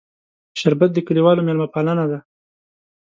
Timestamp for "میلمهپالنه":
1.47-2.05